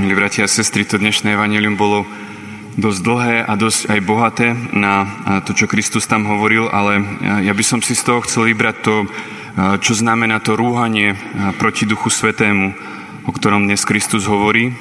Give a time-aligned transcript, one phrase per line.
[0.00, 2.08] Milí bratia a sestry, to dnešné evanelium bolo
[2.72, 5.04] dosť dlhé a dosť aj bohaté na
[5.44, 7.04] to, čo Kristus tam hovoril, ale
[7.44, 9.04] ja by som si z toho chcel vybrať to,
[9.84, 11.20] čo znamená to rúhanie
[11.60, 12.72] proti Duchu Svetému,
[13.28, 14.72] o ktorom dnes Kristus hovorí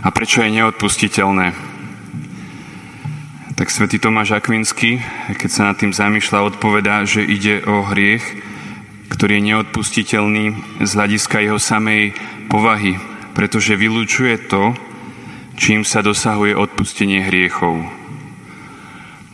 [0.00, 1.52] a prečo je neodpustiteľné.
[3.60, 5.04] Tak svätý Tomáš Akvinsky,
[5.36, 8.24] keď sa nad tým zamýšľa, odpovedá, že ide o hriech,
[9.12, 10.44] ktorý je neodpustiteľný
[10.80, 12.16] z hľadiska jeho samej
[12.48, 12.96] povahy,
[13.34, 14.72] pretože vylúčuje to,
[15.58, 17.82] čím sa dosahuje odpustenie hriechov.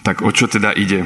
[0.00, 1.04] Tak o čo teda ide?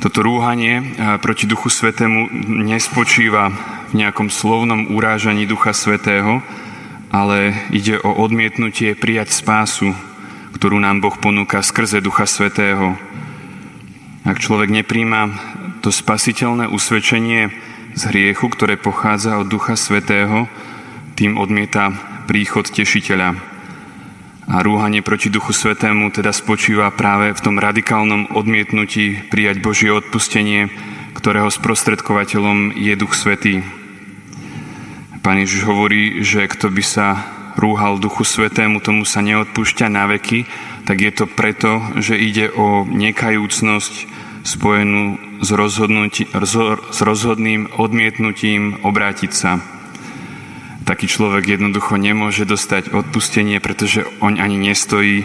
[0.00, 2.28] Toto rúhanie proti Duchu Svetému
[2.64, 3.52] nespočíva
[3.92, 6.44] v nejakom slovnom urážaní Ducha Svetého,
[7.08, 9.96] ale ide o odmietnutie prijať spásu,
[10.56, 13.00] ktorú nám Boh ponúka skrze Ducha Svetého.
[14.24, 15.32] Ak človek nepríjma
[15.80, 17.52] to spasiteľné usvedčenie
[17.92, 20.48] z hriechu, ktoré pochádza od Ducha Svetého,
[21.14, 21.94] tým odmieta
[22.26, 23.54] príchod tešiteľa.
[24.44, 30.68] A rúhanie proti Duchu Svetému teda spočíva práve v tom radikálnom odmietnutí prijať Božie odpustenie,
[31.16, 33.64] ktorého sprostredkovateľom je Duch Svetý.
[35.24, 37.24] Pán Ježiš hovorí, že kto by sa
[37.56, 40.44] rúhal Duchu Svetému, tomu sa neodpúšťa na veky,
[40.84, 43.94] tak je to preto, že ide o nekajúcnosť
[44.44, 45.48] spojenú s,
[46.92, 49.73] s rozhodným odmietnutím obrátiť sa
[50.84, 55.24] taký človek jednoducho nemôže dostať odpustenie, pretože on ani nestojí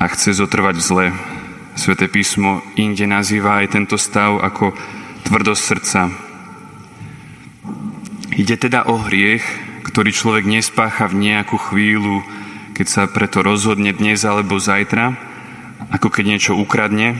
[0.00, 1.06] a chce zotrvať v zle.
[1.78, 4.74] Sveté písmo inde nazýva aj tento stav ako
[5.28, 6.00] tvrdosť srdca.
[8.34, 9.44] Ide teda o hriech,
[9.86, 12.24] ktorý človek nespácha v nejakú chvíľu,
[12.74, 15.14] keď sa preto rozhodne dnes alebo zajtra,
[15.90, 17.18] ako keď niečo ukradne,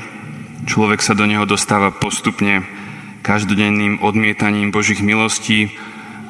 [0.66, 2.62] človek sa do neho dostáva postupne
[3.27, 5.74] každodenným odmietaním Božích milostí,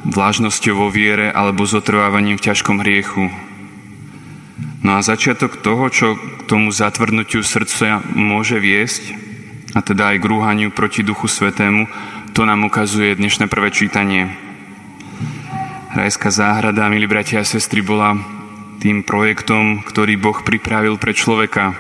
[0.07, 3.33] vlážnosťou vo viere alebo zotrvávaním v ťažkom hriechu.
[4.79, 9.15] No a začiatok toho, čo k tomu zatvrdnutiu srdca môže viesť,
[9.75, 11.91] a teda aj k rúhaniu proti Duchu Svetému,
[12.33, 14.31] to nám ukazuje dnešné prvé čítanie.
[15.93, 18.15] Rajská záhrada, milí bratia a sestry, bola
[18.79, 21.75] tým projektom, ktorý Boh pripravil pre človeka.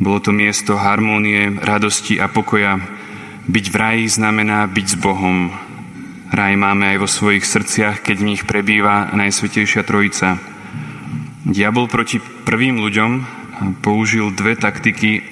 [0.00, 2.80] Bolo to miesto harmónie, radosti a pokoja.
[3.44, 5.52] Byť v raji znamená byť s Bohom,
[6.34, 10.34] Raj máme aj vo svojich srdciach, keď v nich prebýva Najsvetejšia Trojica.
[11.46, 13.10] Diabol proti prvým ľuďom
[13.78, 15.22] použil dve taktiky,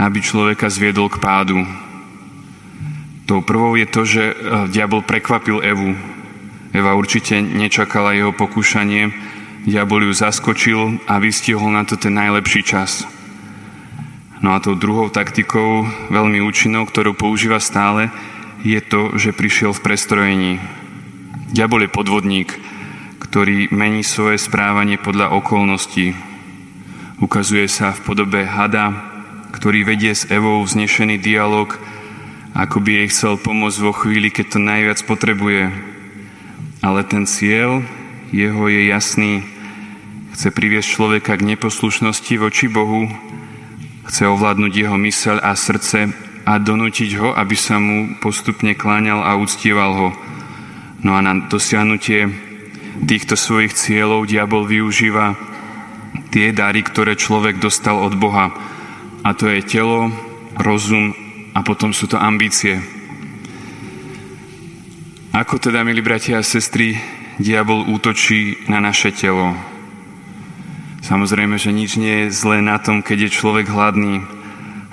[0.00, 1.68] aby človeka zviedol k pádu.
[3.28, 4.34] Tou prvou je to, že e,
[4.72, 5.92] diabol prekvapil Evu.
[6.72, 9.12] Eva určite nečakala jeho pokúšanie,
[9.68, 13.04] diabol ju zaskočil a vystihol na to ten najlepší čas.
[14.40, 18.08] No a tou druhou taktikou, veľmi účinnou, ktorú používa stále,
[18.64, 20.52] je to, že prišiel v prestrojení.
[21.52, 22.56] Diabol je podvodník,
[23.20, 26.16] ktorý mení svoje správanie podľa okolností.
[27.20, 28.96] Ukazuje sa v podobe hada,
[29.52, 31.76] ktorý vedie s Evou vznešený dialog,
[32.56, 35.68] ako by jej chcel pomôcť vo chvíli, keď to najviac potrebuje.
[36.80, 37.84] Ale ten cieľ
[38.32, 39.44] jeho je jasný.
[40.32, 43.06] Chce priviesť človeka k neposlušnosti voči Bohu,
[44.08, 46.10] chce ovládnuť jeho mysel a srdce
[46.44, 50.08] a donútiť ho, aby sa mu postupne kláňal a uctieval ho.
[51.04, 52.28] No a na dosiahnutie
[53.04, 55.36] týchto svojich cieľov diabol využíva
[56.30, 58.52] tie dary, ktoré človek dostal od Boha.
[59.24, 60.12] A to je telo,
[60.60, 61.16] rozum
[61.56, 62.78] a potom sú to ambície.
[65.34, 66.94] Ako teda, milí bratia a sestry,
[67.42, 69.56] diabol útočí na naše telo?
[71.02, 74.24] Samozrejme, že nič nie je zlé na tom, keď je človek hladný.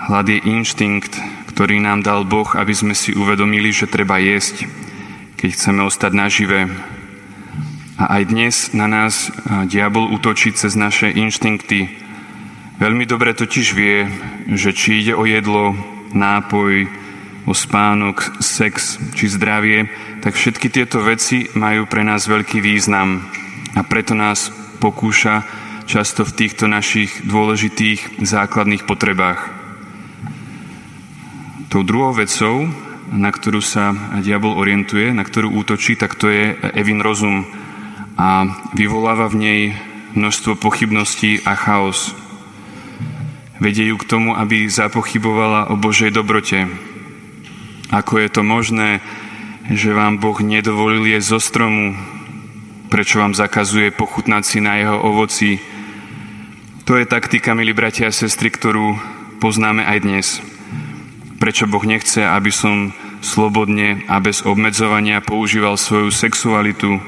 [0.01, 1.13] Hlad je inštinkt,
[1.51, 4.63] ktorý nám dal Boh, aby sme si uvedomili, že treba jesť,
[5.35, 6.71] keď chceme ostať nažive.
[7.99, 9.27] A aj dnes na nás
[9.67, 11.91] diabol útočí cez naše inštinkty.
[12.79, 14.07] Veľmi dobre totiž vie,
[14.49, 15.75] že či ide o jedlo,
[16.15, 16.89] nápoj,
[17.45, 19.91] o spánok, sex či zdravie,
[20.23, 23.21] tak všetky tieto veci majú pre nás veľký význam
[23.77, 24.49] a preto nás
[24.81, 25.45] pokúša
[25.85, 29.60] často v týchto našich dôležitých základných potrebách.
[31.71, 32.67] Tou druhou vecou,
[33.15, 37.47] na ktorú sa diabol orientuje, na ktorú útočí, tak to je Evin rozum
[38.19, 38.43] a
[38.75, 39.61] vyvoláva v nej
[40.11, 42.11] množstvo pochybností a chaos.
[43.63, 46.67] Vedie ju k tomu, aby zapochybovala o Božej dobrote.
[47.87, 48.99] Ako je to možné,
[49.71, 51.95] že vám Boh nedovolil jesť zo stromu,
[52.91, 55.63] prečo vám zakazuje pochutnať si na jeho ovoci.
[56.83, 58.99] To je taktika, milí bratia a sestry, ktorú
[59.39, 60.50] poznáme aj dnes.
[61.41, 62.93] Prečo Boh nechce, aby som
[63.25, 67.01] slobodne a bez obmedzovania používal svoju sexualitu,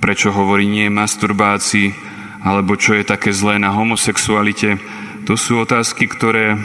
[0.00, 1.92] prečo hovorí nie masturbácii,
[2.40, 4.80] alebo čo je také zlé na homosexualite.
[5.28, 6.56] To sú otázky, ktoré,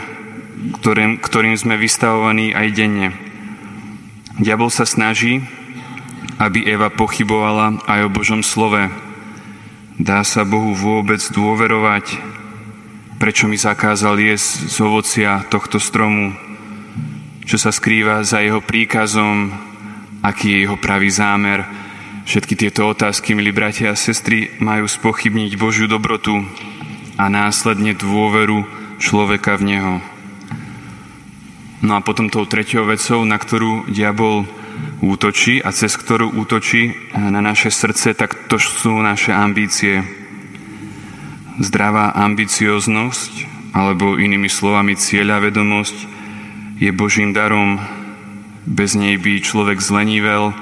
[0.80, 3.12] ktoré, ktorým sme vystavovaní aj denne.
[4.40, 5.44] Diabol sa snaží,
[6.40, 8.88] aby Eva pochybovala aj o Božom slove.
[10.00, 12.16] Dá sa Bohu vôbec dôverovať?
[13.20, 16.43] Prečo mi zakázal jesť z ovocia tohto stromu?
[17.44, 19.52] Čo sa skrýva za jeho príkazom?
[20.24, 21.60] Aký je jeho pravý zámer?
[22.24, 26.40] Všetky tieto otázky, milí bratia a sestry, majú spochybniť Božiu dobrotu
[27.20, 28.64] a následne dôveru
[28.96, 29.94] človeka v Neho.
[31.84, 34.48] No a potom tou tretiou vecou, na ktorú diabol
[35.04, 40.00] útočí a cez ktorú útočí na naše srdce, tak to sú naše ambície.
[41.60, 43.32] Zdravá ambicioznosť,
[43.76, 46.14] alebo inými slovami cieľa vedomosť,
[46.84, 47.80] je Božím darom.
[48.68, 50.52] Bez nej by človek zlenível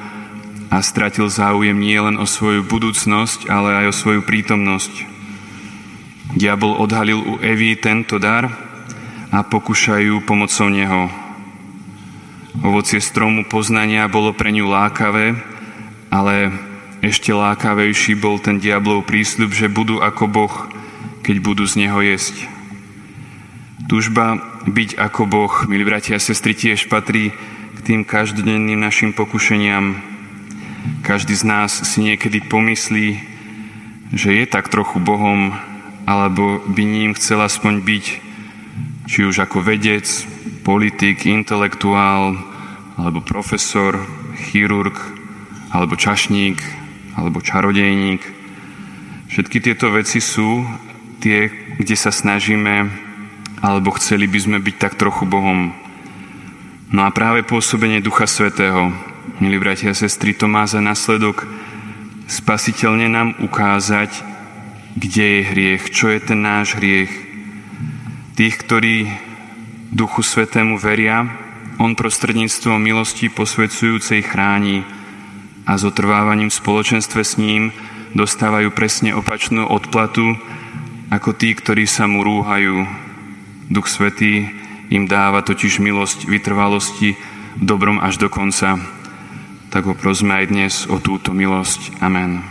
[0.71, 5.11] a stratil záujem nielen o svoju budúcnosť, ale aj o svoju prítomnosť.
[6.39, 8.47] Diabol odhalil u Evy tento dar
[9.35, 11.11] a pokúšajú pomocou neho.
[12.63, 15.35] Ovocie stromu poznania bolo pre ňu lákavé,
[16.07, 16.55] ale
[17.03, 20.55] ešte lákavejší bol ten diablov prísľub, že budú ako Boh,
[21.27, 22.62] keď budú z neho jesť.
[23.91, 27.35] Tužba byť ako Boh, milí bratia a sestry, tiež patrí
[27.75, 29.99] k tým každodenným našim pokušeniam.
[31.03, 33.19] Každý z nás si niekedy pomyslí,
[34.15, 35.51] že je tak trochu Bohom,
[36.07, 38.05] alebo by ním chcel aspoň byť,
[39.11, 40.07] či už ako vedec,
[40.63, 42.39] politik, intelektuál,
[42.95, 43.99] alebo profesor,
[44.47, 44.95] chirurg,
[45.75, 46.63] alebo čašník,
[47.19, 48.23] alebo čarodejník.
[49.27, 50.63] Všetky tieto veci sú
[51.19, 51.51] tie,
[51.83, 53.11] kde sa snažíme,
[53.63, 55.71] alebo chceli by sme byť tak trochu Bohom.
[56.93, 58.93] No a práve pôsobenie Ducha Svetého,
[59.39, 61.47] milí bratia a sestry, to má za následok
[62.27, 64.11] spasiteľne nám ukázať,
[64.99, 67.33] kde je hriech, čo je ten náš hriech,
[68.33, 69.13] Tých, ktorí
[69.93, 71.29] Duchu Svetému veria,
[71.77, 74.89] On prostredníctvom milosti posvedzujúcej chráni
[75.69, 77.77] a s otrvávaním v spoločenstve s ním
[78.17, 80.41] dostávajú presne opačnú odplatu
[81.13, 83.02] ako tí, ktorí sa mu rúhajú.
[83.69, 84.49] Duch Svetý
[84.89, 87.21] im dáva totiž milosť vytrvalosti
[87.61, 88.81] dobrom až do konca.
[89.69, 92.01] Tak ho prosme aj dnes o túto milosť.
[92.01, 92.41] Amen.